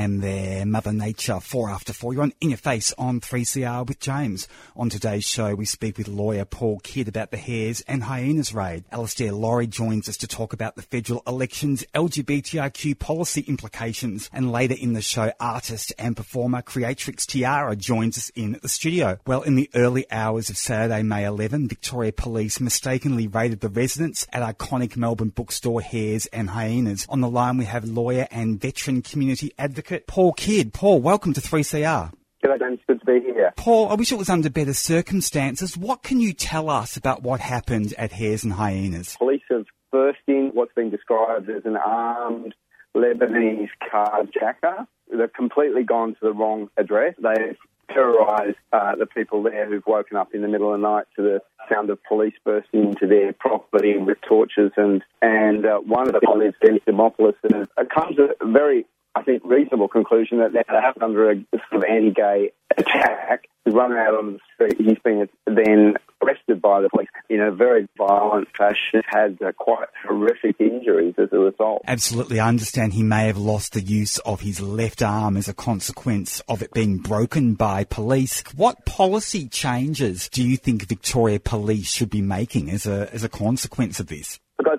[0.00, 2.14] Am there, Mother Nature, 4 after 4.
[2.14, 4.48] You're on In Your Face on 3CR with James.
[4.74, 8.84] On today's show, we speak with lawyer Paul Kidd about the Hares and Hyenas raid.
[8.90, 14.74] Alastair Lawrie joins us to talk about the federal elections, LGBTIQ policy implications, and later
[14.80, 19.18] in the show, artist and performer Creatrix Tiara joins us in the studio.
[19.26, 24.26] Well, in the early hours of Saturday, May 11, Victoria Police mistakenly raided the residence
[24.32, 27.04] at iconic Melbourne bookstore Hares and Hyenas.
[27.10, 30.72] On the line, we have lawyer and veteran community advocate Paul Kidd.
[30.72, 32.12] Paul, welcome to 3CR.
[32.44, 32.80] G'day, James.
[32.86, 33.52] Good to be here.
[33.56, 35.76] Paul, I wish it was under better circumstances.
[35.76, 39.16] What can you tell us about what happened at Hares and Hyenas?
[39.18, 42.54] Police have burst in what's been described as an armed
[42.96, 44.86] Lebanese carjacker.
[45.10, 47.14] They've completely gone to the wrong address.
[47.22, 47.56] They've
[47.92, 51.22] terrorised uh, the people there who've woken up in the middle of the night to
[51.22, 54.70] the sound of police bursting into their property with torches.
[54.76, 57.34] And, and uh, one of the is Dennis Demopoulos.
[57.42, 61.34] And it comes at a very I think, reasonable conclusion that they have under a
[61.68, 63.48] sort of anti-gay attack.
[63.64, 64.76] He's run out on the street.
[64.78, 69.02] He's been then arrested by the police in a very violent fashion.
[69.06, 71.82] Had uh, quite horrific injuries as a result.
[71.86, 75.54] Absolutely, I understand he may have lost the use of his left arm as a
[75.54, 78.42] consequence of it being broken by police.
[78.54, 83.28] What policy changes do you think Victoria Police should be making as a as a
[83.28, 84.38] consequence of this?
[84.56, 84.78] Because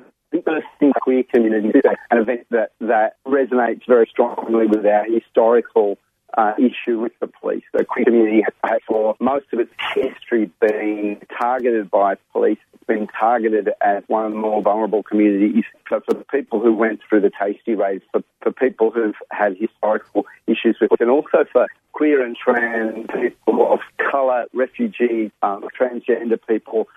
[1.00, 5.98] queer community an event that, that resonates very strongly with our historical
[6.38, 7.64] uh, issue with the police.
[7.74, 12.58] The queer community has, for most of its history, been targeted by police.
[12.74, 15.66] It's been targeted as one of the more vulnerable communities.
[15.90, 19.58] So for the people who went through the Tasty raids, for, for people who've had
[19.58, 23.80] historical issues with it, and also for queer and trans people of
[24.12, 26.88] colour, refugees, um, transgender people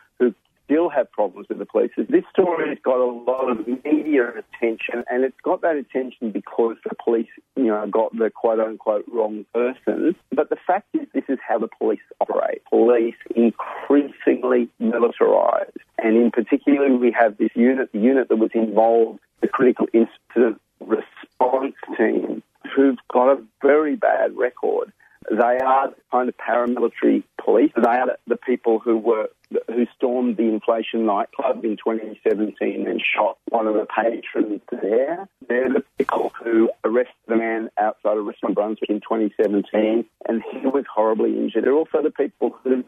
[0.95, 1.91] have problems with the police.
[1.97, 6.77] This story has got a lot of media attention, and it's got that attention because
[6.89, 10.15] the police, you know, got the quote unquote wrong person.
[10.33, 12.63] But the fact is, this is how the police operate.
[12.71, 19.21] Police increasingly militarised, and in particular, we have this unit, the unit that was involved,
[19.41, 22.43] the critical incident response team,
[22.75, 24.93] who've got a very bad record.
[25.31, 27.73] They are the kind of paramilitary police.
[27.77, 29.29] They are the people who were
[29.69, 35.29] who stormed the Inflation nightclub in 2017 and shot one of the patrons there.
[35.49, 40.67] They're the people who arrested the man outside of restaurant Brunswick in 2017, and he
[40.67, 41.65] was horribly injured.
[41.65, 42.85] They're also the people who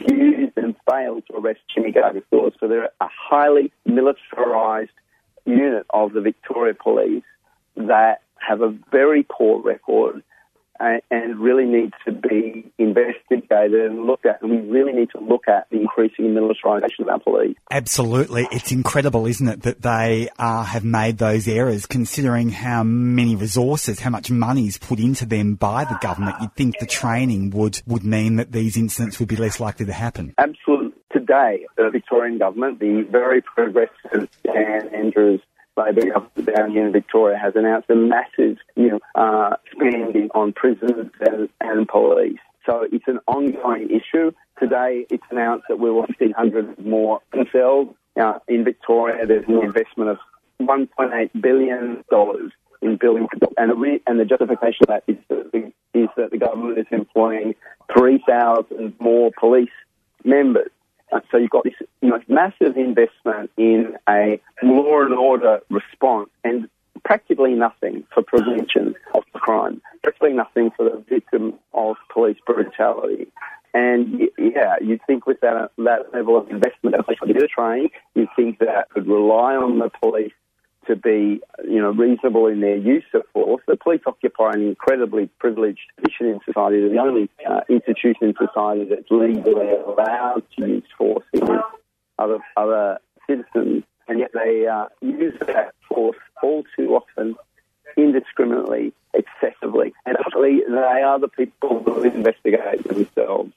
[0.00, 2.54] refused and failed to arrest Jimmy Gargasoulas.
[2.58, 4.88] So they're a highly militarised
[5.44, 7.24] unit of the Victoria Police
[7.76, 10.22] that have a very poor record
[10.80, 14.42] and really need to be investigated and looked at.
[14.42, 17.56] And we really need to look at the increasing militarisation of our police.
[17.70, 18.46] Absolutely.
[18.52, 24.00] It's incredible, isn't it, that they uh, have made those errors, considering how many resources,
[24.00, 26.36] how much money is put into them by the government.
[26.40, 29.92] You'd think the training would, would mean that these incidents would be less likely to
[29.92, 30.34] happen.
[30.38, 30.92] Absolutely.
[31.12, 35.40] Today, the Victorian government, the very progressive Dan Andrews
[35.78, 40.52] Labor government down here in Victoria has announced a massive you know, uh, spending on
[40.52, 42.38] prisons and, and police.
[42.66, 44.32] So it's an ongoing issue.
[44.58, 47.20] Today, it's announced that we want 1,500 more
[47.52, 47.94] cells.
[48.48, 50.18] In Victoria, there's an investment of
[50.60, 52.04] $1.8 billion
[52.82, 56.38] in building, and, re- and the justification of that is that, the, is that the
[56.38, 57.54] government is employing
[57.96, 59.70] 3,000 more police
[60.24, 60.70] members.
[61.12, 66.28] Uh, so you've got this you know, massive investment in a law and order response
[66.44, 66.68] and
[67.04, 73.28] practically nothing for prevention of crime, practically nothing for the victim of police brutality.
[73.74, 78.28] And yeah, you'd think with that, that level of investment in police to train, you'd
[78.34, 80.32] think that could rely on the police
[80.88, 83.62] to be, you know, reasonable in their use of force.
[83.66, 86.80] The police occupy an incredibly privileged position in society.
[86.80, 91.64] They're the only uh, institution in society that's legally allowed to use force against
[92.18, 92.98] other other
[93.28, 97.36] citizens, and yet they uh, use that force all too often,
[97.96, 103.52] indiscriminately, excessively, and actually they are the people who investigate themselves.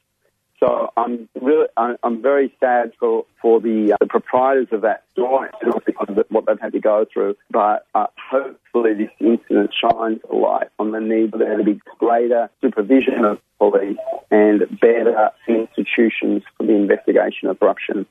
[0.64, 5.50] So I'm really, I'm very sad for, for the, uh, the proprietors of that store
[5.86, 7.36] because of what they've had to go through.
[7.50, 11.82] But uh, hopefully this incident shines a light on the need for there to be
[11.98, 13.98] greater supervision of police
[14.30, 18.06] and better institutions for the investigation of corruption.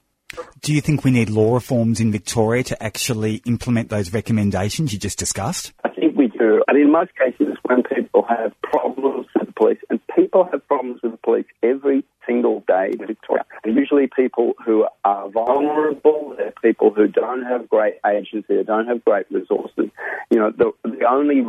[0.61, 4.99] Do you think we need law reforms in Victoria to actually implement those recommendations you
[4.99, 5.73] just discussed?
[5.85, 6.63] I think we do.
[6.69, 11.01] And in most cases, when people have problems with the police, and people have problems
[11.03, 16.55] with the police every single day in Victoria, they're usually people who are vulnerable, they're
[16.63, 19.91] people who don't have great agency, they don't have great resources.
[20.31, 21.43] You know, the, the only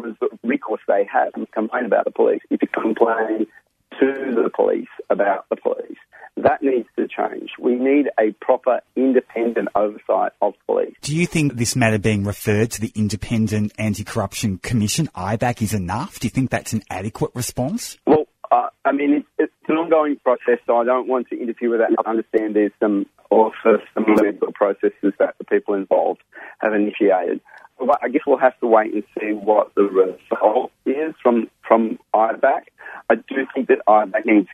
[0.43, 2.41] recourse they have is complain about the police.
[2.49, 3.47] If you complain
[3.99, 5.97] to the police about the police,
[6.37, 7.51] that needs to change.
[7.59, 10.95] We need a proper independent oversight of police.
[11.01, 16.19] Do you think this matter being referred to the Independent Anti-Corruption Commission, IBAC, is enough?
[16.19, 17.97] Do you think that's an adequate response?
[18.07, 21.69] Well, uh, I mean, it's, it's, an ongoing process, so I don't want to interfere
[21.69, 21.91] with that.
[22.05, 26.21] I understand there's some also some legal processes that the people involved
[26.59, 27.41] have initiated.
[28.01, 32.63] I guess we'll have to wait and see what the result is from from IBAC.
[33.09, 34.47] I do think that IBAC needs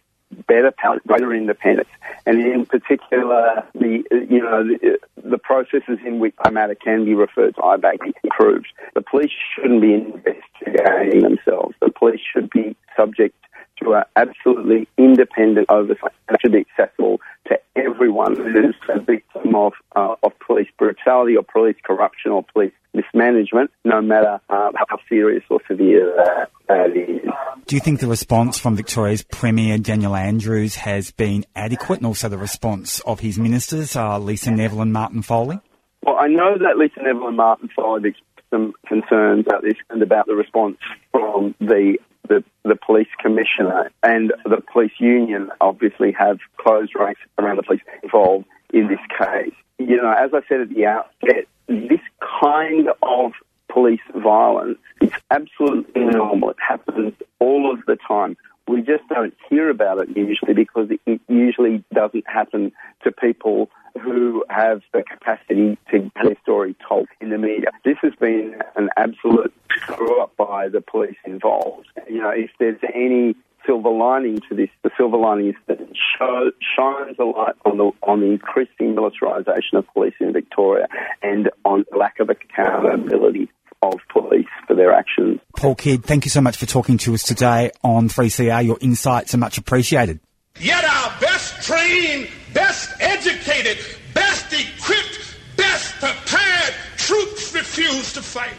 [0.48, 1.90] better power, greater independence,
[2.26, 7.14] and in particular, the you know the, the processes in which a matter can be
[7.14, 8.68] referred to IBAC improved.
[8.94, 11.76] The police shouldn't be investigating themselves.
[11.82, 13.36] The police should be subject
[13.82, 19.56] to an absolutely independent oversight that should be accessible to everyone who is a victim
[19.56, 24.98] of, uh, of police brutality or police corruption or police mismanagement, no matter uh, how
[25.08, 27.22] serious or severe that, that is.
[27.66, 32.30] Do you think the response from Victoria's Premier Daniel Andrews has been adequate and also
[32.30, 35.60] the response of his ministers, uh, Lisa Neville and Martin Foley?
[36.04, 40.02] Well, I know that Lisa Neville and Martin Foley expressed some concerns about this and
[40.02, 40.78] about the response
[41.12, 41.98] from the
[42.28, 47.82] the, the police commissioner and the police union obviously have closed ranks around the police
[48.04, 49.54] involved in this case.
[49.80, 52.02] You know, as I said at the outset, this
[52.42, 53.34] kind of
[53.70, 56.50] police violence is absolutely normal.
[56.52, 58.38] It happens all of the time.
[58.68, 62.72] We just don't hear about it usually because it usually doesn't happen
[63.04, 63.70] to people
[64.02, 67.70] who have the capacity to get their story told in the media.
[67.84, 71.88] This has been an absolute screw up by the police involved.
[72.08, 73.36] You know, if there's any
[73.66, 77.78] silver lining to this, the silver lining is that it show, shines a light on
[77.78, 80.88] the on the increasing militarisation of police in Victoria
[81.22, 83.50] and on lack of accountability
[83.82, 85.40] of police for their actions.
[85.56, 88.66] Paul Kidd, thank you so much for talking to us today on 3CR.
[88.66, 90.20] Your insights are much appreciated.
[90.60, 93.78] Yet our best trained, best educated,
[94.14, 98.54] best equipped, best prepared troops refuse to fight.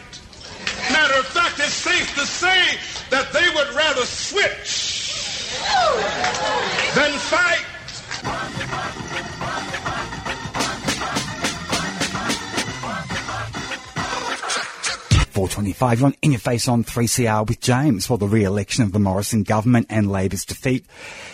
[0.91, 2.77] Matter of fact, it's safe to say
[3.09, 5.51] that they would rather switch
[6.95, 7.65] than fight.
[15.39, 15.99] 425.
[15.99, 18.09] You're on In Your Face on 3CR with James.
[18.09, 20.85] Well, the re-election of the Morrison government and Labor's defeat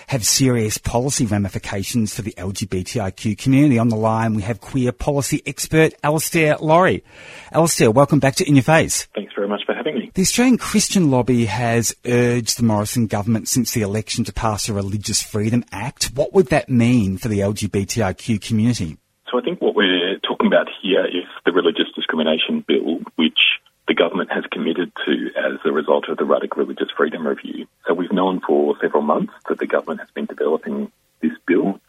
[0.10, 3.80] have serious policy ramifications for the LGBTIQ community.
[3.80, 7.04] On the line, we have queer policy expert Alastair Lawrie.
[7.52, 9.08] Alastair, welcome back to In Your Face.
[9.16, 10.12] Thanks very much for having me.
[10.14, 14.74] The Australian Christian Lobby has urged the Morrison government since the election to pass a
[14.74, 16.12] Religious Freedom Act.
[16.14, 18.98] What would that mean for the LGBTIQ community?
[19.32, 23.40] So I think what we're talking about here is the Religious Discrimination Bill, which
[23.88, 27.68] the government has committed to as a result of the Ruddock Religious Freedom Review.
[27.88, 30.92] So we've known for several months that the government has been developing
[31.22, 31.80] this bill,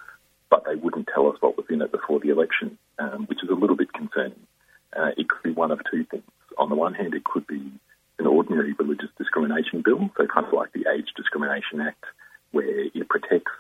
[0.51, 3.49] but they wouldn't tell us what was in it before the election, um, which is
[3.49, 4.47] a little bit concerning.
[4.95, 6.25] Uh, it could be one of two things.
[6.59, 7.73] On the one hand, it could be
[8.19, 12.05] an ordinary religious discrimination bill, so kind of like the Age Discrimination Act,
[12.53, 13.53] where it protects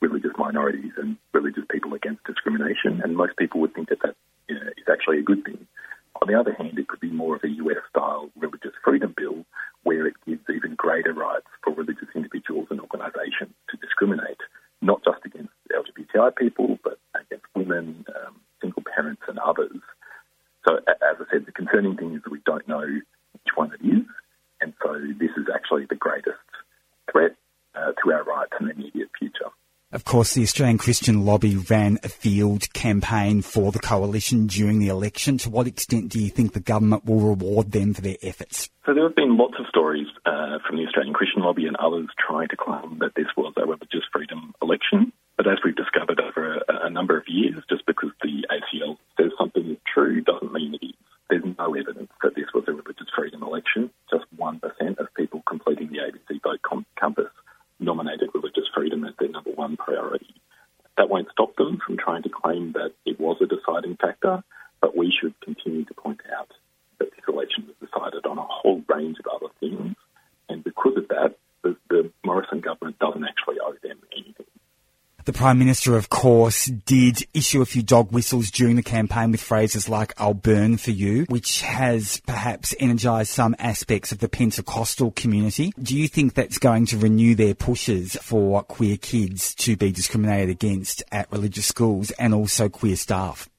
[0.00, 4.16] religious minorities and religious people against discrimination, and most people would think that that
[4.48, 5.66] you know, is actually a good thing.
[6.20, 9.44] On the other hand, it could be more of a US style religious freedom bill
[9.82, 14.38] where it gives even greater rights for religious individuals and organisations to discriminate,
[14.80, 19.80] not just against LGBTI people, but against women, um, single parents, and others.
[20.66, 23.84] So, as I said, the concerning thing is that we don't know which one it
[23.84, 24.06] is,
[24.60, 26.38] and so this is actually the greatest
[27.10, 27.34] threat
[27.74, 29.50] uh, to our rights in the immediate future.
[29.90, 34.86] Of course, the Australian Christian Lobby ran a field campaign for the coalition during the
[34.86, 35.36] election.
[35.38, 38.70] To what extent do you think the government will reward them for their efforts?
[38.86, 42.06] So there have been lots of stories uh, from the Australian Christian Lobby and others
[42.24, 45.12] trying to claim that this was a religious freedom election.
[45.36, 49.32] But as we've discovered over a, a number of years, just because the ACL says
[49.36, 50.94] something is true doesn't mean it is.
[51.30, 53.90] There's no evidence that this was a religious freedom election.
[54.08, 54.62] Just 1%
[54.98, 57.32] of people completing the ABC vote com- compass
[57.82, 60.34] nominated religious freedom as their number one priority.
[60.96, 64.42] That won't stop them from trying to claim that it was a deciding factor,
[64.80, 66.50] but we should continue to point out
[66.98, 69.96] that this election was decided on a whole range of other things.
[70.48, 73.52] And because of that, the, the Morrison government doesn't actually
[75.24, 79.40] The Prime Minister, of course, did issue a few dog whistles during the campaign with
[79.40, 85.10] phrases like, I'll burn for you, which has perhaps energised some aspects of the Pentecostal
[85.10, 85.72] community.
[85.82, 90.48] Do you think that's going to renew their pushes for queer kids to be discriminated
[90.48, 93.50] against at religious schools and also queer staff?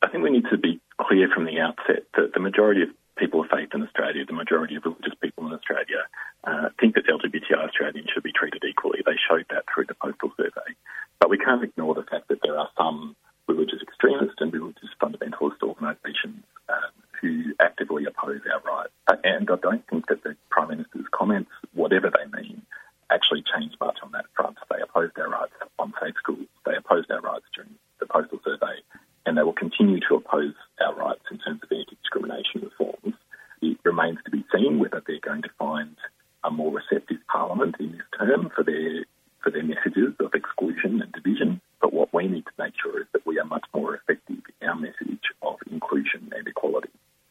[0.00, 3.42] I think we need to be clear from the outset that the majority of people
[3.42, 6.08] of faith in Australia, the majority of religious people in Australia,
[6.44, 9.00] uh, think that LGBTI Australians should be treated equally.
[9.04, 10.74] They showed that through the postal survey.
[11.20, 15.62] But we can't ignore the fact that there are some religious extremists and religious fundamentalist
[15.62, 18.92] organisations um, who actively oppose our rights.
[19.06, 22.62] Uh, and I don't think that the Prime Minister's comments, whatever they mean,
[23.10, 24.56] actually change much on that front.
[24.70, 26.48] They opposed our rights on safe schools.
[26.66, 28.82] They opposed our rights during the postal survey.
[29.26, 33.14] And they will continue to oppose our rights in terms of anti-discrimination reforms.
[33.60, 35.96] It remains to be seen whether they're going to find
[36.44, 39.04] a more receptive parliament in this term for their
[39.42, 41.60] for their messages of exclusion and division.
[41.80, 44.68] But what we need to make sure is that we are much more effective in
[44.68, 46.90] our message of inclusion and equality.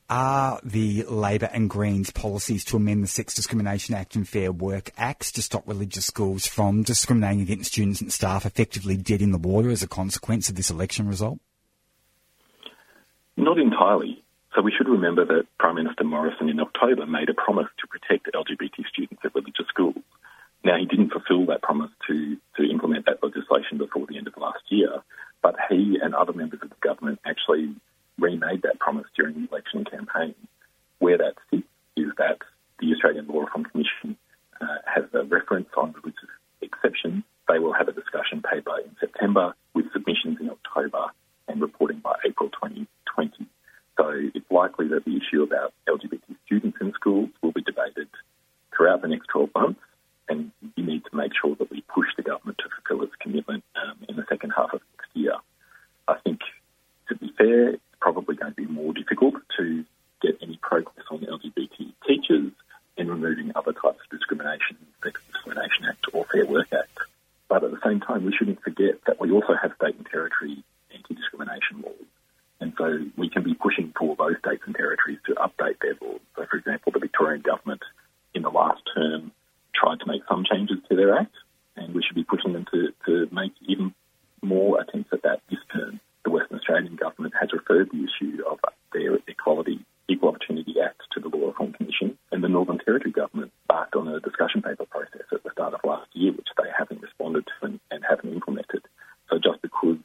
[0.09, 4.91] Are the Labor and Greens policies to amend the Sex Discrimination Act and Fair Work
[4.97, 9.37] Acts to stop religious schools from discriminating against students and staff effectively dead in the
[9.37, 11.39] water as a consequence of this election result?
[13.37, 14.21] Not entirely.
[14.53, 18.27] So we should remember that Prime Minister Morrison in October made a promise to protect
[18.35, 20.03] LGBT students at religious schools.
[20.65, 24.35] Now, he didn't fulfil that promise to, to implement that legislation before the end of
[24.35, 25.01] last year,
[25.41, 27.73] but he and other members of the government actually
[28.19, 30.35] remade that promise during the election campaign.
[31.01, 32.37] Where that sits is that
[32.79, 34.15] the Australian Law Reform Commission
[34.61, 36.29] uh, has a reference on religious
[36.61, 37.23] exceptions.
[37.47, 41.07] They will have a discussion paper in September with submissions in October
[41.47, 43.45] and reporting by April 2020.
[43.97, 48.07] So it's likely that the issue about LGBT students in schools will be debated
[48.75, 49.81] throughout the next 12 months,
[50.29, 53.63] and we need to make sure that we push the government to fulfil its commitment
[53.75, 55.33] um, in the second half of next year.
[56.07, 56.39] I think,
[57.09, 59.85] to be fair, it's probably going to be more difficult to
[60.21, 62.51] get any progress on the LGBT teachers
[62.97, 66.97] in removing other types of discrimination, Sex Discrimination Act or Fair Work Act.
[67.49, 70.63] But at the same time, we shouldn't forget that we also have state and territory
[70.93, 72.07] anti-discrimination laws.
[72.59, 76.21] And so we can be pushing for those states and territories to update their laws.
[76.35, 77.81] So, for example, the Victorian government
[78.33, 79.31] in the last term
[79.73, 81.33] tried to make some changes to their act,
[81.75, 83.93] and we should be pushing them to, to make even
[84.41, 85.99] more attempts at that this term.
[86.23, 88.59] The Western Australian government has referred the issue of
[88.93, 93.51] their Equality Equal Opportunity Act to the Law Reform Commission, and the Northern Territory government
[93.63, 97.01] embarked on a discussion paper process at the start of last year, which they haven't
[97.01, 98.83] responded to and, and haven't implemented.
[99.29, 99.97] So just because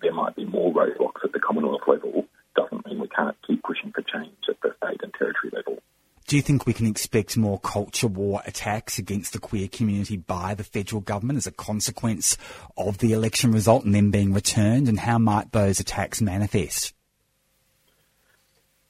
[0.00, 3.92] there might be more roadblocks at the Commonwealth level doesn't mean we can't keep pushing
[3.92, 5.78] for change at the state and territory level.
[6.26, 10.54] Do you think we can expect more culture war attacks against the queer community by
[10.54, 12.36] the federal government as a consequence
[12.76, 14.88] of the election result and then being returned?
[14.88, 16.94] And how might those attacks manifest?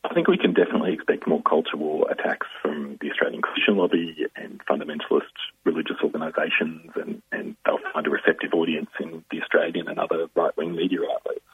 [0.02, 4.16] I think we can definitely expect more culture war attacks from the Australian Christian lobby
[4.34, 9.98] and fundamentalist religious organisations, and, and they'll find a receptive audience in the Australian and
[9.98, 11.44] other right wing media outlets.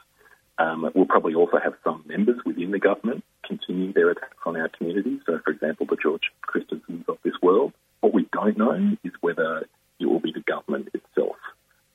[0.58, 4.68] Um, we'll probably also have some members within the government continue their attacks on our
[4.68, 5.20] community.
[5.26, 7.72] So, for example, the George Christensens of this world.
[8.00, 9.66] What we don't know is whether
[9.98, 11.36] it will be the government itself.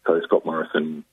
[0.05, 1.03] So, Scott Morrison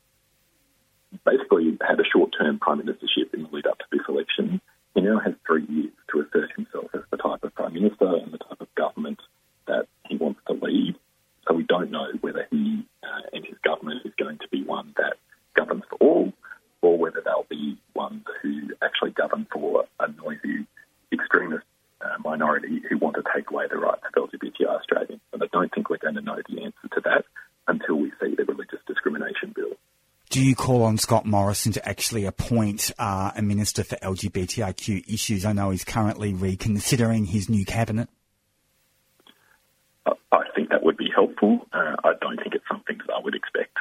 [1.24, 4.60] basically had a short term prime ministership in the lead up to this election.
[4.94, 8.32] He now has three years to assert himself as the type of prime minister and
[8.32, 9.20] the type of government
[9.66, 10.96] that he wants to lead.
[11.46, 14.94] So, we don't know whether he uh, and his government is going to be one
[14.96, 15.14] that
[15.54, 16.32] governs for all
[16.84, 20.66] or whether they'll be ones who actually govern for a noisy
[21.12, 21.64] extremist
[22.02, 25.22] uh, minority who want to take away the rights of LGBTI Australians.
[25.32, 27.24] And I don't think we're going to know the answer to that
[27.66, 29.72] until we see the religious discrimination bill.
[30.28, 35.44] Do you call on Scott Morrison to actually appoint uh, a minister for LGBTIQ issues?
[35.44, 38.08] I know he's currently reconsidering his new cabinet.
[40.06, 41.66] I think that would be helpful.
[41.72, 43.78] Uh, I don't think it's something that I would expect.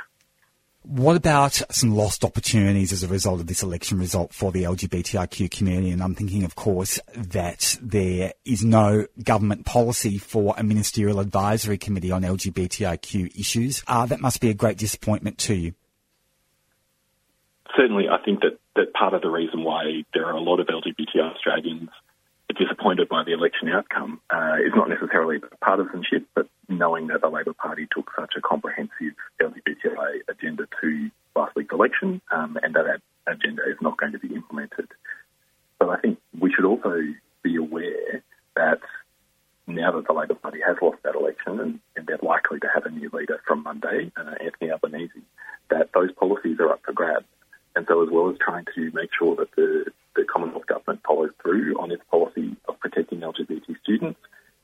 [0.83, 5.49] What about some lost opportunities as a result of this election result for the LGBTIQ
[5.49, 5.91] community?
[5.91, 11.77] And I'm thinking, of course, that there is no government policy for a ministerial advisory
[11.77, 13.81] committee on LGBTIQ issues.
[13.87, 15.73] Uh, that must be a great disappointment to you.
[17.75, 20.67] Certainly, I think that, that part of the reason why there are a lot of
[20.67, 21.89] LGBTI Australians
[22.57, 27.53] disappointed by the election outcome uh, is not necessarily partisanship, but knowing that the Labor
[27.53, 33.61] Party took such a comprehensive LGBTI agenda to last week's election um, and that, agenda
[33.69, 34.87] is not going to be implemented.
[35.79, 36.99] But I think we should also
[37.41, 38.21] be aware
[38.55, 38.81] that
[39.65, 42.85] now that the Labor Party has lost that election and, and they're likely to have
[42.85, 45.21] a new leader from Monday, uh, Anthony Albanese,
[45.69, 47.25] that those policies are up for grabs.
[47.75, 51.31] And so, as well as trying to make sure that the, the Commonwealth Government follows
[51.41, 54.19] through on its policy of protecting LGBT students,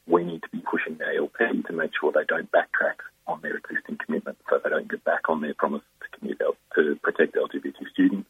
[0.05, 3.57] we need to be pushing the ALP to make sure they don't backtrack on their
[3.57, 6.37] existing commitments, so they don't get back on their promise to, commit,
[6.75, 8.29] to protect LGBT students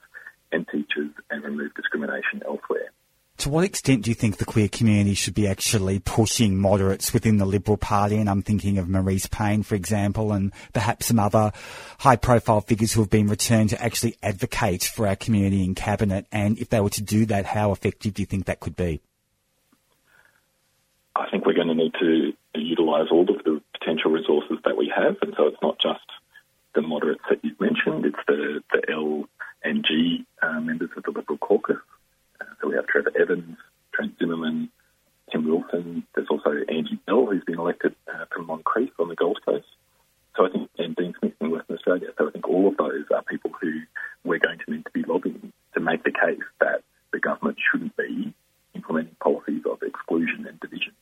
[0.52, 2.92] and teachers and remove discrimination elsewhere.
[3.40, 7.38] To what extent do you think the queer community should be actually pushing moderates within
[7.38, 8.18] the Liberal Party?
[8.18, 11.54] And I'm thinking of Marise Payne, for example, and perhaps some other
[12.00, 16.26] high profile figures who have been returned to actually advocate for our community in Cabinet.
[16.32, 19.02] And if they were to do that, how effective do you think that could be?
[21.16, 24.92] I think we're going to need to utilise all of the potential resources that we
[24.96, 25.18] have.
[25.22, 26.00] And so it's not just
[26.74, 29.28] the moderates that you've mentioned, it's the, the L
[29.64, 31.78] and G uh, members of the Liberal caucus
[32.62, 33.58] so we have Trevor Evans,
[33.94, 34.70] Trent Zimmerman,
[35.32, 36.04] Tim Wilson.
[36.16, 39.68] There's also Angie Bell, who's been elected uh, from Moncrieff on the Gold Coast.
[40.40, 42.08] So I think, and Dean Smith in Western Australia.
[42.18, 43.82] So I think all of those are people who
[44.24, 46.82] we're going to need to be lobbying to make the case that
[47.12, 48.34] the government shouldn't be
[48.74, 50.94] implementing policies of exclusion and division.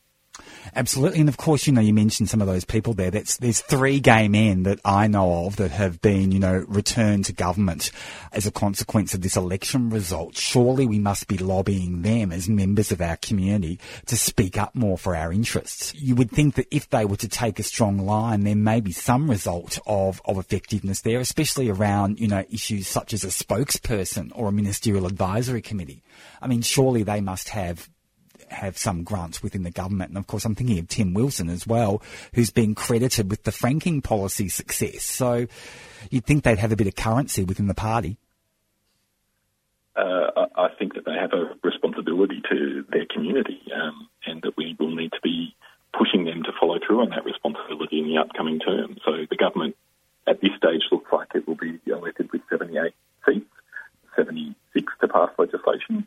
[0.74, 3.10] Absolutely, and of course, you know, you mentioned some of those people there.
[3.10, 7.24] That's there's three gay men that I know of that have been, you know, returned
[7.26, 7.90] to government
[8.32, 10.36] as a consequence of this election result.
[10.36, 14.98] Surely we must be lobbying them as members of our community to speak up more
[14.98, 15.94] for our interests.
[15.94, 18.92] You would think that if they were to take a strong line, there may be
[18.92, 24.30] some result of of effectiveness there, especially around, you know, issues such as a spokesperson
[24.34, 26.02] or a ministerial advisory committee.
[26.40, 27.88] I mean, surely they must have
[28.52, 30.10] have some grants within the government.
[30.10, 32.02] And of course, I'm thinking of Tim Wilson as well,
[32.34, 35.02] who's been credited with the franking policy success.
[35.04, 35.46] So
[36.10, 38.18] you'd think they'd have a bit of currency within the party.
[39.96, 44.76] Uh, I think that they have a responsibility to their community um, and that we
[44.78, 45.54] will need to be
[45.96, 48.98] pushing them to follow through on that responsibility in the upcoming term.
[49.04, 49.76] So the government
[50.26, 52.92] at this stage looks like it will be elected with 78
[53.26, 53.46] seats,
[54.16, 56.06] 76 to pass legislation.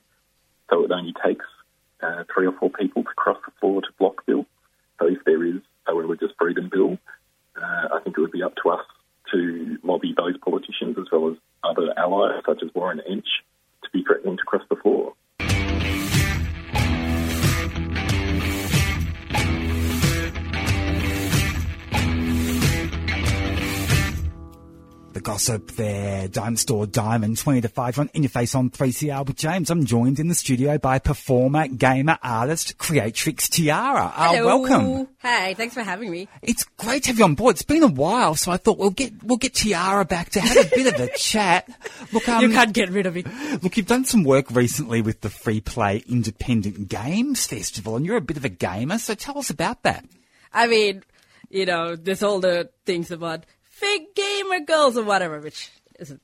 [25.76, 26.28] The there.
[26.28, 29.70] Diamond Store Diamond, 20 to 5 on In Your Face on 3CR with James.
[29.70, 34.14] I'm joined in the studio by performer, gamer, artist, creatrix Tiara.
[34.16, 34.60] Uh, Hello.
[34.60, 35.08] welcome.
[35.20, 36.28] Hey, thanks for having me.
[36.42, 37.56] It's great to have you on board.
[37.56, 40.58] It's been a while, so I thought we'll get we'll get Tiara back to have
[40.58, 41.70] a bit of a chat.
[42.12, 43.24] Look, um, you can't get rid of me.
[43.62, 48.18] Look, you've done some work recently with the Free Play Independent Games Festival, and you're
[48.18, 50.06] a bit of a gamer, so tell us about that.
[50.54, 51.04] I mean,
[51.50, 53.46] you know, there's all the things about
[53.82, 56.16] fake gamer girls or whatever, which is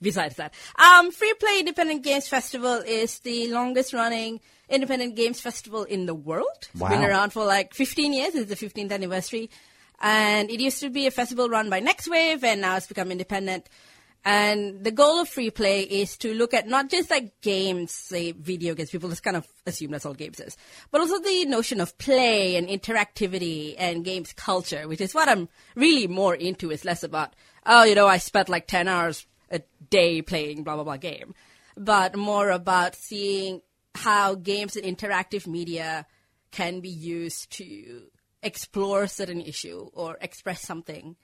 [0.00, 0.52] besides that.
[0.76, 6.14] Um, Free Play Independent Games Festival is the longest running independent games festival in the
[6.14, 6.46] world.
[6.72, 6.88] It's Wow.
[6.90, 8.34] been around for like 15 years.
[8.34, 9.50] It's the 15th anniversary.
[10.00, 13.68] And it used to be a festival run by Nextwave, and now it's become independent.
[14.24, 18.32] And the goal of free play is to look at not just like games, say
[18.32, 20.58] video games, people just kind of assume that's all games is,
[20.90, 25.48] but also the notion of play and interactivity and games culture, which is what I'm
[25.74, 26.70] really more into.
[26.70, 30.74] It's less about, oh, you know, I spent like 10 hours a day playing blah,
[30.74, 31.34] blah, blah game,
[31.76, 33.62] but more about seeing
[33.94, 36.06] how games and interactive media
[36.50, 38.02] can be used to
[38.42, 41.16] explore a certain issue or express something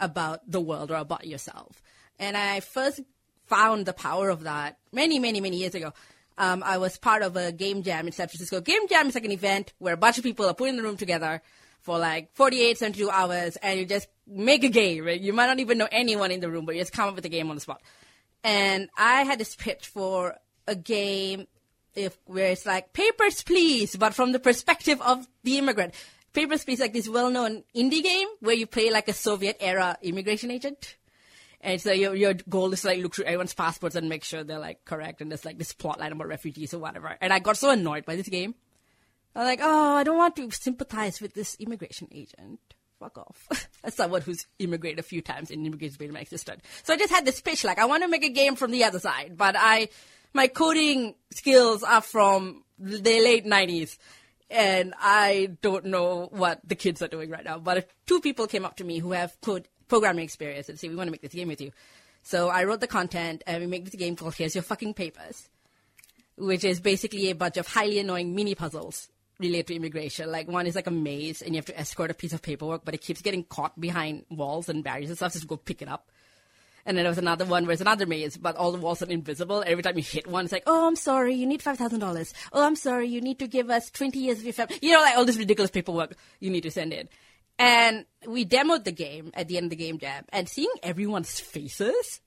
[0.00, 1.82] about the world or about yourself.
[2.18, 3.00] And I first
[3.46, 5.92] found the power of that many, many, many years ago.
[6.38, 8.60] Um, I was part of a game jam in San Francisco.
[8.60, 10.82] Game jam is like an event where a bunch of people are put in the
[10.82, 11.40] room together
[11.80, 15.04] for like 48, 72 hours and you just make a game.
[15.04, 15.20] Right?
[15.20, 17.24] You might not even know anyone in the room, but you just come up with
[17.24, 17.80] a game on the spot.
[18.44, 21.46] And I had this pitch for a game
[21.94, 25.94] if where it's like Papers, Please, but from the perspective of the immigrant.
[26.32, 30.96] Papers, Please, like this well-known indie game where you play like a Soviet-era immigration agent.
[31.60, 34.44] And so your your goal is to like look through everyone's passports and make sure
[34.44, 37.16] they're like correct and there's like this plot line about refugees or whatever.
[37.20, 38.54] And I got so annoyed by this game.
[39.34, 42.60] I was like, oh, I don't want to sympathize with this immigration agent.
[42.98, 43.68] Fuck off.
[43.84, 46.62] As someone who's immigrated a few times and immigration's been existed.
[46.84, 48.84] So I just had this pitch like I want to make a game from the
[48.84, 49.88] other side, but I
[50.32, 53.98] my coding skills are from the late nineties
[54.50, 57.58] and I don't know what the kids are doing right now.
[57.58, 60.96] But two people came up to me who have code programming experience and say, "We
[60.96, 61.72] want to make this game with you,"
[62.22, 65.48] so I wrote the content and we make this game called "Here's Your Fucking Papers,"
[66.36, 70.30] which is basically a bunch of highly annoying mini puzzles related to immigration.
[70.30, 72.84] Like one is like a maze, and you have to escort a piece of paperwork,
[72.84, 75.32] but it keeps getting caught behind walls and barriers and stuff.
[75.32, 76.10] So just go pick it up.
[76.86, 79.10] And then there was another one where it's another maze, but all the walls are
[79.10, 79.64] invisible.
[79.66, 82.32] Every time you hit one, it's like, oh, I'm sorry, you need five thousand dollars.
[82.52, 84.78] Oh, I'm sorry, you need to give us twenty years of your family.
[84.80, 87.08] You know, like all this ridiculous paperwork you need to send in.
[87.58, 91.40] And we demoed the game at the end of the game jam, and seeing everyone's
[91.40, 92.20] faces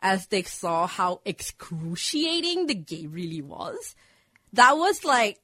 [0.00, 3.96] as they saw how excruciating the game really was,
[4.52, 5.40] that was like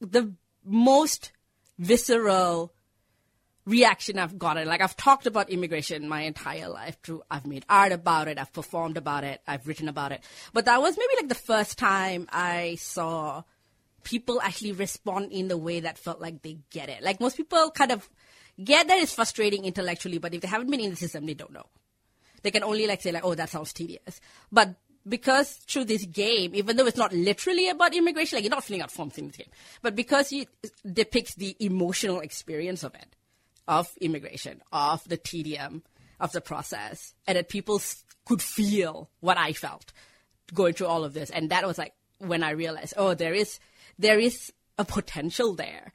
[0.00, 0.32] the
[0.64, 1.32] most
[1.78, 2.72] visceral
[3.66, 4.68] reaction I've gotten.
[4.68, 6.96] Like I've talked about immigration my entire life.
[7.02, 10.22] Through I've made art about it, I've performed about it, I've written about it.
[10.52, 13.42] But that was maybe like the first time I saw
[14.02, 17.02] people actually respond in the way that felt like they get it.
[17.02, 18.08] Like most people kind of
[18.62, 21.52] get that it's frustrating intellectually, but if they haven't been in the system, they don't
[21.52, 21.66] know.
[22.42, 24.20] They can only like say like, oh, that sounds tedious.
[24.52, 24.74] But
[25.06, 28.82] because through this game, even though it's not literally about immigration, like you're not filling
[28.82, 29.50] out forms in this game,
[29.82, 30.48] but because it
[30.90, 33.16] depicts the emotional experience of it,
[33.66, 35.82] of immigration, of the tedium
[36.20, 37.80] of the process, and that people
[38.24, 39.92] could feel what I felt
[40.52, 43.58] going through all of this, and that was like when I realized, oh, there is
[43.98, 45.92] there is a potential there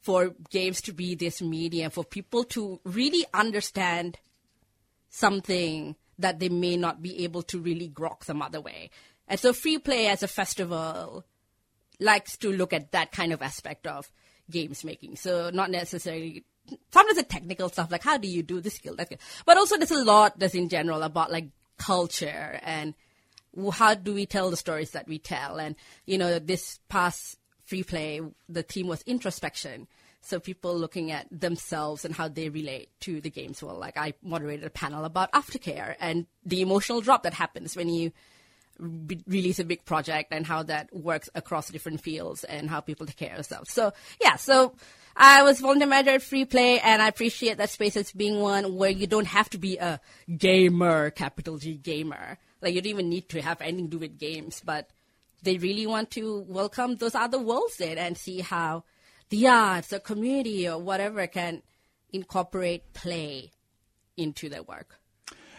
[0.00, 4.18] for games to be this medium for people to really understand
[5.10, 8.90] something that they may not be able to really grok some other way.
[9.28, 11.24] And so free play as a festival
[11.98, 14.10] likes to look at that kind of aspect of
[14.50, 15.16] games making.
[15.16, 16.44] So not necessarily
[16.90, 19.18] sometimes the technical stuff like how do you do this skill that skill.
[19.44, 22.94] but also there's a lot that's in general about like culture and
[23.72, 25.74] how do we tell the stories that we tell and
[26.06, 27.39] you know this past
[27.70, 29.86] free play the theme was introspection
[30.22, 33.78] so people looking at themselves and how they relate to the games world.
[33.78, 38.12] Like I moderated a panel about aftercare and the emotional drop that happens when you
[38.78, 43.06] re- release a big project and how that works across different fields and how people
[43.06, 43.72] take care of themselves.
[43.72, 44.74] So yeah, so
[45.16, 48.90] I was volunteer at Free Play, and I appreciate that space as being one where
[48.90, 50.00] you don't have to be a
[50.36, 52.38] gamer, capital G gamer.
[52.62, 54.90] Like you don't even need to have anything to do with games, but
[55.42, 58.84] they really want to welcome those other worlds in and see how
[59.30, 61.62] the arts, the community, or whatever can
[62.12, 63.50] incorporate play
[64.16, 64.96] into their work.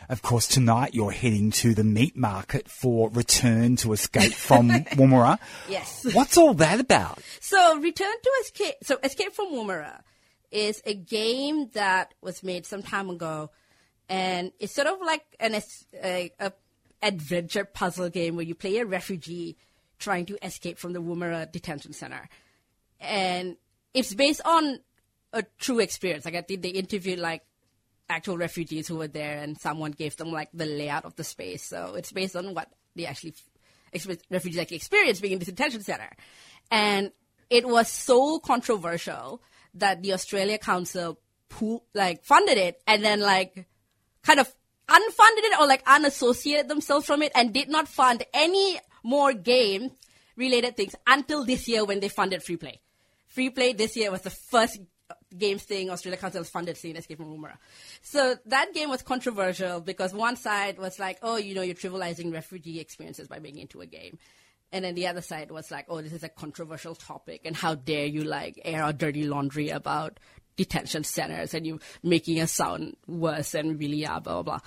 [0.09, 5.39] Of course, tonight you're heading to the meat market for Return to Escape from Woomera.
[5.69, 6.05] Yes.
[6.13, 7.19] What's all that about?
[7.39, 10.01] So, Return to Escape, so Escape from Woomera
[10.51, 13.51] is a game that was made some time ago,
[14.09, 15.61] and it's sort of like an
[16.03, 16.51] a, a
[17.01, 19.57] adventure puzzle game where you play a refugee
[20.01, 22.27] trying to escape from the Woomera detention center
[22.99, 23.57] and
[23.93, 24.79] it's based on
[25.33, 26.25] a true experience.
[26.25, 27.43] Like I did, they interviewed like
[28.09, 31.63] actual refugees who were there, and someone gave them like the layout of the space.
[31.63, 33.33] So it's based on what they actually
[34.29, 36.09] refugees like experienced being in this detention center,
[36.69, 37.11] and
[37.49, 39.41] it was so controversial
[39.73, 43.67] that the Australia Council pool, like funded it and then like
[44.23, 44.47] kind of
[44.87, 49.91] unfunded it or like unassociated themselves from it and did not fund any more game
[50.35, 52.79] related things until this year when they funded free play.
[53.31, 54.77] Free Play this year was the first
[55.37, 57.55] games thing Australia Council funded seeing Escape from Woomera.
[58.01, 62.33] So that game was controversial because one side was like, oh, you know, you're trivializing
[62.33, 64.19] refugee experiences by being into a game.
[64.73, 67.75] And then the other side was like, oh, this is a controversial topic and how
[67.75, 70.19] dare you like air our dirty laundry about
[70.57, 74.59] detention centers and you making us sound worse than really are, blah, blah, blah.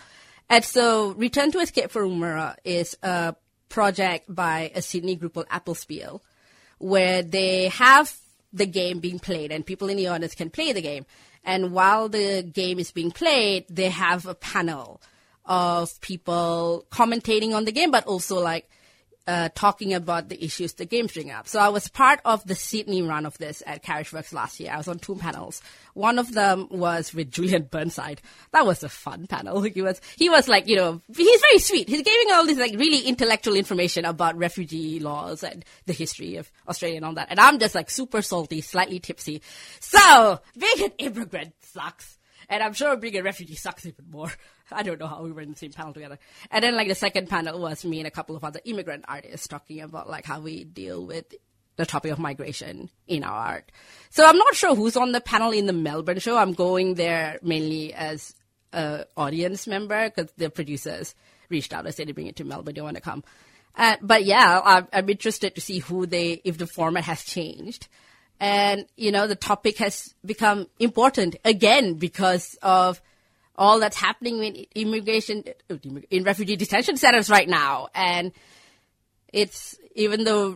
[0.48, 3.34] And so Return to Escape from Woomera is a
[3.68, 6.22] project by a Sydney group called Apple Spiel
[6.78, 8.14] where they have
[8.52, 11.06] the game being played and people in the audience can play the game.
[11.44, 15.00] And while the game is being played, they have a panel
[15.44, 18.68] of people commentating on the game, but also like
[19.26, 21.48] uh, talking about the issues the games bring up.
[21.48, 24.72] So I was part of the Sydney run of this at CarriageWorks last year.
[24.72, 25.62] I was on two panels.
[25.94, 28.20] One of them was with Julian Burnside.
[28.52, 29.62] That was a fun panel.
[29.62, 31.88] He was he was like you know he's very sweet.
[31.88, 36.50] He's giving all this like really intellectual information about refugee laws and the history of
[36.68, 37.28] Australia and all that.
[37.30, 39.42] And I'm just like super salty, slightly tipsy.
[39.80, 42.18] So being an immigrant sucks.
[42.48, 44.30] And I'm sure being a refugee sucks even more.
[44.72, 46.18] I don't know how we were in the same panel together.
[46.50, 49.48] And then like the second panel was me and a couple of other immigrant artists
[49.48, 51.34] talking about like how we deal with
[51.76, 53.72] the topic of migration in our art.
[54.10, 56.36] So I'm not sure who's on the panel in the Melbourne show.
[56.36, 58.34] I'm going there mainly as
[58.72, 61.14] a audience member because the producers
[61.48, 62.76] reached out and said to bring it to Melbourne.
[62.76, 63.24] You want to come?
[63.76, 67.88] Uh, but yeah, I'm, I'm interested to see who they, if the format has changed.
[68.40, 73.00] And, you know, the topic has become important again because of
[73.56, 75.44] all that's happening in immigration,
[76.10, 77.88] in refugee detention centers right now.
[77.94, 78.32] And
[79.32, 80.54] it's, even though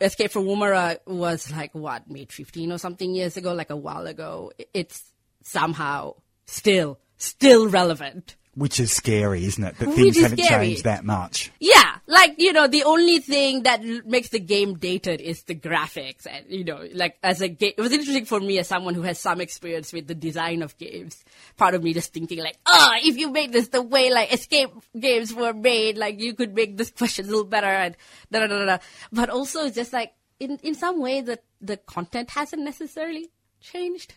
[0.00, 4.06] Escape from Woomera was like what made 15 or something years ago, like a while
[4.06, 4.52] ago.
[4.72, 5.02] It's
[5.42, 6.14] somehow
[6.46, 8.36] still still relevant.
[8.54, 9.78] Which is scary, isn't it?
[9.78, 10.68] That Which things haven't scary.
[10.68, 11.50] changed that much.
[11.60, 16.26] Yeah, like you know, the only thing that makes the game dated is the graphics,
[16.26, 19.02] and you know, like as a game, it was interesting for me as someone who
[19.02, 21.22] has some experience with the design of games.
[21.58, 24.70] Part of me just thinking like, oh, if you made this the way like escape
[24.98, 27.94] games were made, like you could make this question a little better, and
[28.32, 28.78] da da da da.
[29.12, 33.28] But also, it's just like in in some way that the content hasn't necessarily
[33.60, 34.14] changed.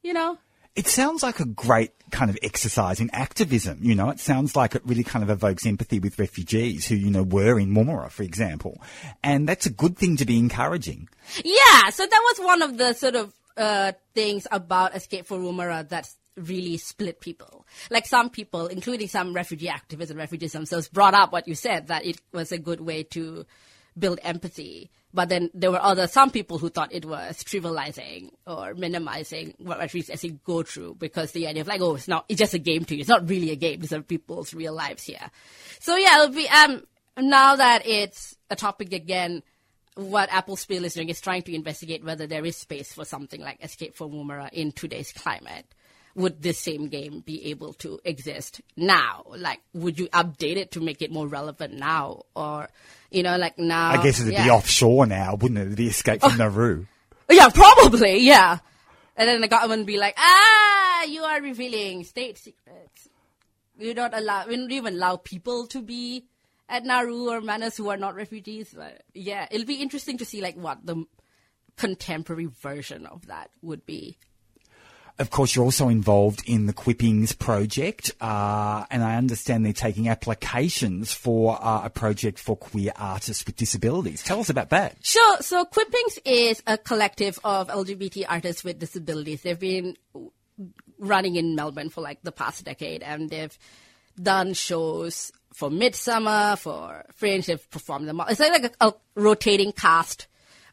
[0.00, 0.38] You know,
[0.76, 4.10] It sounds like a great kind of exercise in activism, you know.
[4.10, 7.58] It sounds like it really kind of evokes empathy with refugees who, you know, were
[7.58, 8.80] in Woomera, for example.
[9.24, 11.08] And that's a good thing to be encouraging.
[11.44, 15.88] Yeah, so that was one of the sort of uh, things about Escape from Woomera
[15.88, 17.66] that really split people.
[17.90, 21.88] Like some people, including some refugee activists and refugees themselves, brought up what you said
[21.88, 23.46] that it was a good way to
[23.98, 24.90] build empathy.
[25.14, 29.78] But then there were other some people who thought it was trivializing or minimizing what
[29.78, 32.58] refugees actually go through because the idea of like, oh, it's not, it's just a
[32.58, 33.00] game to you.
[33.00, 33.80] It's not really a game.
[33.80, 35.30] These are people's real lives here.
[35.80, 36.82] So yeah, it'll be um
[37.18, 39.42] now that it's a topic again
[39.96, 43.40] what Apple Spiel is doing is trying to investigate whether there is space for something
[43.40, 45.64] like Escape from Woomera in today's climate.
[46.16, 49.24] Would this same game be able to exist now?
[49.36, 52.22] Like, would you update it to make it more relevant now?
[52.34, 52.68] Or,
[53.10, 53.90] you know, like now.
[53.90, 55.76] I guess it'd be offshore now, wouldn't it?
[55.76, 56.86] The escape from Nauru.
[57.28, 58.58] Yeah, probably, yeah.
[59.16, 63.08] And then the government would be like, ah, you are revealing state secrets.
[63.78, 66.24] You don't allow, we don't even allow people to be
[66.68, 68.72] at Nauru or Manus who are not refugees.
[68.76, 71.04] But yeah, it'll be interesting to see like what the
[71.76, 74.18] contemporary version of that would be.
[75.18, 80.10] Of course, you're also involved in the Quippings project, uh, and I understand they're taking
[80.10, 84.22] applications for uh, a project for queer artists with disabilities.
[84.22, 84.96] Tell us about that.
[85.02, 85.38] Sure.
[85.40, 89.40] So Quippings is a collective of LGBT artists with disabilities.
[89.40, 89.96] They've been
[90.98, 93.58] running in Melbourne for like the past decade, and they've
[94.22, 97.46] done shows for Midsummer, for Fringe.
[97.46, 98.20] They've performed them.
[98.20, 98.26] all.
[98.26, 100.26] It's like a, a rotating cast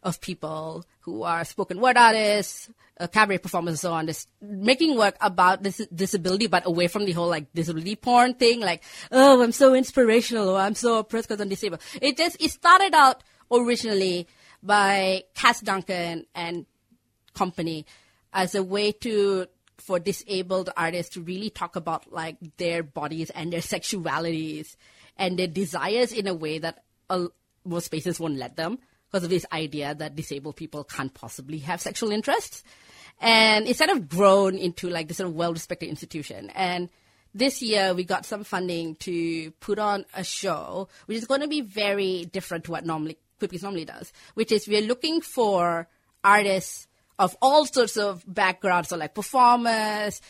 [0.03, 4.07] of people who are spoken word artists, uh, cabaret performers, and so on.
[4.07, 8.61] Just making work about this disability, but away from the whole like disability porn thing.
[8.61, 11.81] Like, oh, I'm so inspirational, or I'm so oppressed because I'm disabled.
[12.01, 14.27] It just it started out originally
[14.61, 16.65] by Kath Duncan and
[17.33, 17.85] company
[18.31, 23.51] as a way to for disabled artists to really talk about like their bodies and
[23.51, 24.77] their sexualities
[25.17, 27.27] and their desires in a way that uh,
[27.65, 28.79] most spaces won't let them
[29.13, 32.63] because of this idea that disabled people can't possibly have sexual interests.
[33.21, 36.49] And it's kind of grown into like this sort of well-respected institution.
[36.55, 36.89] And
[37.31, 41.47] this year we got some funding to put on a show, which is going to
[41.47, 45.87] be very different to what normally Quippings normally does, which is we're looking for
[46.23, 46.87] artists
[47.19, 50.21] of all sorts of backgrounds, so like performers,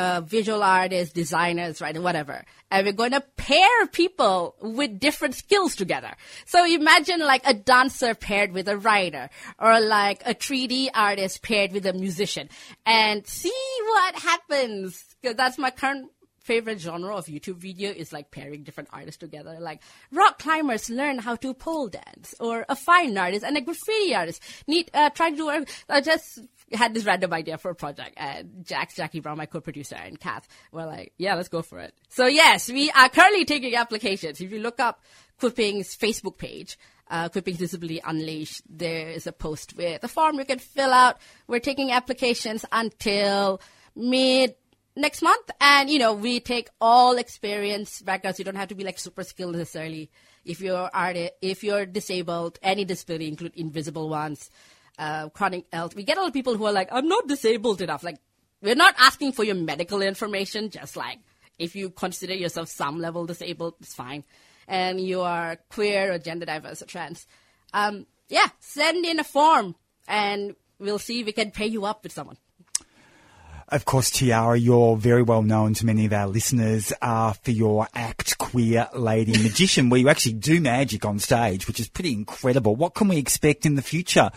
[0.00, 2.42] uh, visual artists, designers, right, and whatever.
[2.70, 6.12] And we're going to pair people with different skills together.
[6.46, 11.72] So imagine like a dancer paired with a writer, or like a 3D artist paired
[11.72, 12.48] with a musician,
[12.86, 13.52] and see
[13.84, 15.04] what happens.
[15.20, 16.10] Because that's my current
[16.40, 19.58] favorite genre of YouTube video is like pairing different artists together.
[19.60, 24.14] Like rock climbers learn how to pole dance, or a fine artist and a graffiti
[24.14, 25.64] artist need uh, try to do.
[25.90, 26.40] I just
[26.72, 30.48] had this random idea for a project, and Jax, Jacki Brown, my co-producer, and Kath
[30.72, 34.40] were like, "Yeah, let's go for it." So yes, we are currently taking applications.
[34.40, 35.02] If you look up
[35.38, 36.78] Quipping's Facebook page.
[37.12, 41.16] Uh, Quipping Disability Unleashed, there is a post with a form you can fill out.
[41.48, 43.60] We're taking applications until
[43.96, 44.54] mid
[44.96, 48.84] next month and you know we take all experience backgrounds you don't have to be
[48.84, 50.10] like super skilled necessarily
[50.44, 50.90] if you're
[51.40, 54.50] if you're disabled any disability include invisible ones
[55.00, 57.80] uh, chronic health we get a lot of people who are like i'm not disabled
[57.80, 58.04] enough.
[58.04, 58.18] Like
[58.62, 61.18] we're not asking for your medical information just like
[61.58, 64.24] if you consider yourself some level disabled it's fine.
[64.68, 67.26] And you are queer or gender diverse or trans.
[67.72, 69.74] Um, yeah send in a form
[70.06, 72.36] and we'll see if we can pay you up with someone.
[73.68, 77.86] Of course, Tiara, you're very well known to many of our listeners uh, for your
[77.94, 82.74] act Queer Lady Magician, where you actually do magic on stage, which is pretty incredible.
[82.74, 84.32] What can we expect in the future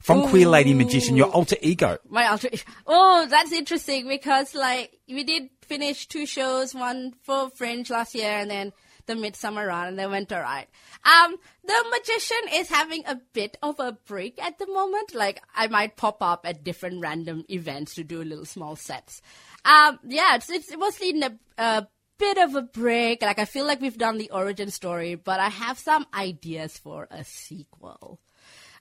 [0.00, 1.98] from Queer Lady Magician, your alter ego?
[2.08, 2.62] my alter ego.
[2.86, 8.30] oh that's interesting because like we did finish two shows one for fringe last year
[8.30, 8.72] and then
[9.06, 10.68] the midsummer run and they went alright.
[11.04, 15.14] Um the magician is having a bit of a break at the moment.
[15.14, 19.22] Like i might pop up at different random events to do little small sets.
[19.64, 21.86] Um yeah it's, it's mostly in a, a
[22.18, 23.22] bit of a break.
[23.22, 27.06] Like i feel like we've done the origin story but i have some ideas for
[27.10, 28.20] a sequel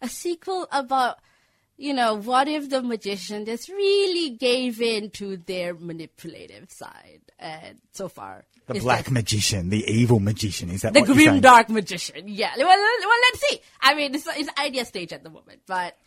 [0.01, 1.19] a sequel about
[1.77, 7.21] you know, what if the magician just really gave in to their manipulative side?
[7.37, 12.27] And so far, the black magician, the evil magician, is that the grim dark magician?
[12.27, 12.53] Yeah.
[12.57, 13.61] Well, well, let's see.
[13.81, 15.97] I mean, it's, it's idea stage at the moment, but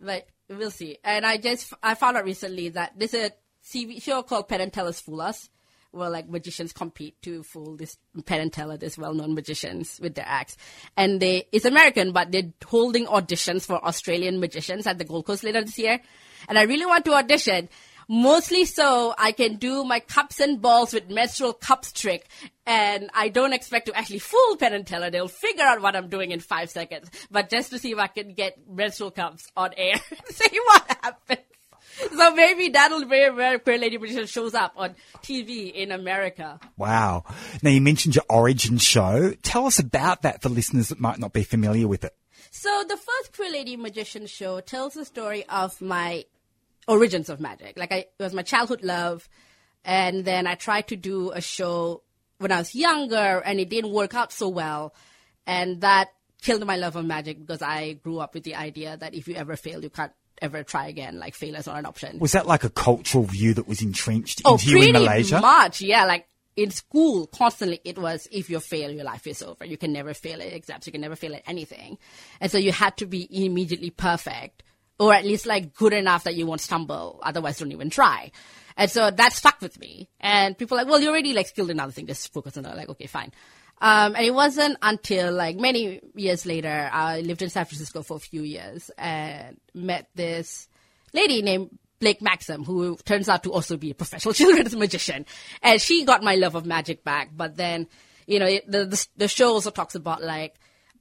[0.00, 0.98] but we'll see.
[1.02, 3.32] And I just I found out recently that there's a
[3.64, 5.48] TV show called Penn and Teller's Fool Us
[5.96, 10.26] where like magicians compete to fool this Penn and Teller, this well-known magicians with their
[10.26, 10.56] acts.
[10.96, 15.44] And they, it's American, but they're holding auditions for Australian magicians at the Gold Coast
[15.44, 16.00] later this year.
[16.48, 17.68] And I really want to audition.
[18.08, 22.28] Mostly so I can do my cups and balls with menstrual cups trick.
[22.64, 25.10] And I don't expect to actually fool Penn and Teller.
[25.10, 27.10] They'll figure out what I'm doing in five seconds.
[27.32, 29.96] But just to see if I can get menstrual cups on air.
[30.26, 31.40] see what happens
[32.16, 36.60] so maybe that'll be where Queer Lady Magician shows up on TV in America.
[36.76, 37.24] Wow.
[37.62, 39.32] Now you mentioned your origin show.
[39.42, 42.14] Tell us about that for listeners that might not be familiar with it.
[42.50, 46.24] So the first Queer Lady Magician show tells the story of my
[46.88, 47.76] origins of magic.
[47.76, 49.28] Like I, it was my childhood love,
[49.84, 52.02] and then I tried to do a show
[52.38, 54.94] when I was younger, and it didn't work out so well,
[55.46, 56.08] and that
[56.42, 59.34] killed my love of magic because I grew up with the idea that if you
[59.34, 61.18] ever fail, you can't ever try again.
[61.18, 62.18] Like failure's not an option.
[62.18, 65.40] Was that like a cultural view that was entrenched oh, into you in Malaysia?
[65.40, 65.80] much.
[65.80, 69.64] Yeah, like in school, constantly it was if you fail, your life is over.
[69.64, 70.86] You can never fail at exams.
[70.86, 71.98] You can never fail at anything.
[72.40, 74.62] And so you had to be immediately perfect
[74.98, 77.20] or at least like good enough that you won't stumble.
[77.22, 78.30] Otherwise, don't even try.
[78.76, 80.08] And so that stuck with me.
[80.20, 82.08] And people like, well, you're already like skilled in other things.
[82.08, 82.76] Just focus on that.
[82.76, 83.32] Like, okay, fine.
[83.80, 88.16] Um, and it wasn't until like many years later, I lived in San Francisco for
[88.16, 90.68] a few years and met this
[91.12, 95.26] lady named Blake Maxim, who turns out to also be a professional children's magician.
[95.62, 97.30] And she got my love of magic back.
[97.34, 97.88] But then,
[98.26, 100.54] you know, it, the, the, the show also talks about like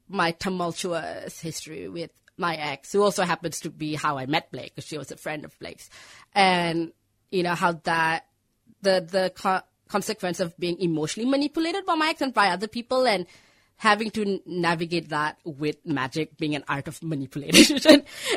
[0.08, 4.76] my tumultuous history with my ex, who also happens to be how I met Blake,
[4.76, 5.90] because she was a friend of Blake's.
[6.34, 6.92] And,
[7.32, 8.26] you know, how that,
[8.82, 9.32] the, the,
[9.88, 13.26] consequence of being emotionally manipulated by ex and by other people and
[13.78, 17.78] having to navigate that with magic being an art of manipulation.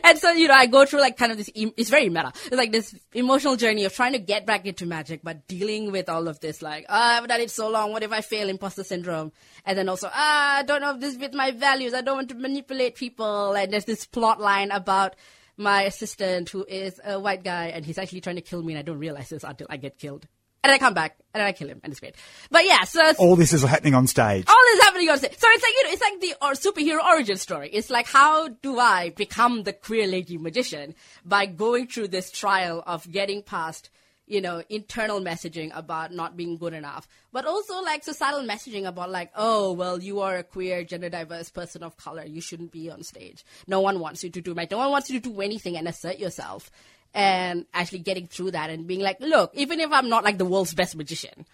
[0.05, 2.33] and so, you know, I go through like kind of this, it's very meta.
[2.47, 6.09] It's like this emotional journey of trying to get back into magic, but dealing with
[6.09, 7.93] all of this, like, oh, I've done it so long.
[7.93, 8.49] What if I fail?
[8.49, 9.33] Imposter syndrome.
[9.65, 11.95] And then also, ah, I don't know if this fits my values.
[11.95, 13.53] I don't want to manipulate people.
[13.53, 15.15] And there's this plot line about
[15.57, 18.79] my assistant who is a white guy and he's actually trying to kill me and
[18.79, 20.29] I don't realize this until I get killed
[20.69, 22.15] and I come back and then I kill him, and it's great.
[22.51, 24.45] But yeah, so all this is happening on stage.
[24.47, 25.37] All this is happening on stage.
[25.39, 27.71] So it's like you know, it's like the or superhero origin story.
[27.73, 32.83] It's like how do I become the queer lady magician by going through this trial
[32.87, 33.91] of getting past
[34.29, 39.11] you know, internal messaging about not being good enough, but also like societal messaging about
[39.11, 42.25] like, oh, well, you are a queer, gender diverse person of color.
[42.25, 43.43] You shouldn't be on stage.
[43.67, 44.71] No one wants you to do right.
[44.71, 46.71] No one wants you to do anything and assert yourself
[47.15, 50.45] and actually getting through that and being like, look, even if I'm not like the
[50.45, 51.47] world's best magician,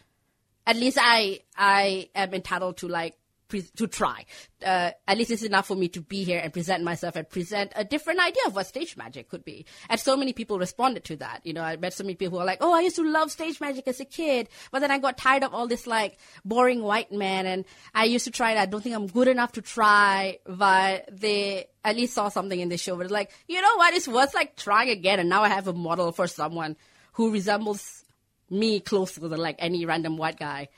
[0.67, 3.17] at least I I am entitled to like
[3.49, 4.25] to try.
[4.65, 7.73] Uh, at least it's enough for me to be here and present myself and present
[7.77, 9.67] a different idea of what stage magic could be.
[9.89, 11.41] And so many people responded to that.
[11.45, 13.31] You know, I met so many people who are like, "Oh, I used to love
[13.31, 16.83] stage magic as a kid, but then I got tired of all this like boring
[16.83, 18.59] white man, and I used to try it.
[18.59, 22.71] I don't think I'm good enough to try." But they at least saw something in
[22.71, 22.97] the show.
[22.97, 23.95] But like, you know what?
[23.95, 25.21] It's worth like trying again.
[25.21, 26.77] And now I have a model for someone
[27.13, 28.05] who resembles
[28.51, 30.69] me closer than like any random white guy.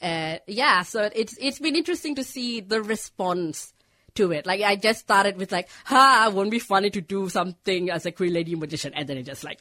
[0.00, 3.72] Uh, yeah, so it's it's been interesting to see the response
[4.14, 4.46] to it.
[4.46, 8.12] Like I just started with like, ha, won't be funny to do something as a
[8.12, 9.58] queer lady magician, and then it just like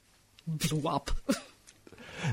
[0.48, 1.12] blew up.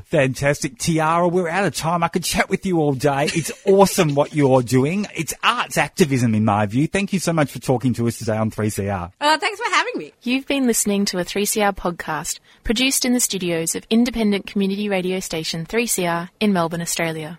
[0.07, 0.79] Fantastic.
[0.79, 2.03] Tiara, we're out of time.
[2.03, 3.29] I could chat with you all day.
[3.33, 5.07] It's awesome what you're doing.
[5.15, 6.87] It's arts activism in my view.
[6.87, 9.13] Thank you so much for talking to us today on 3CR.
[9.21, 10.13] Uh, thanks for having me.
[10.23, 15.21] You've been listening to a 3CR podcast produced in the studios of independent community radio
[15.21, 17.39] station 3CR in Melbourne, Australia.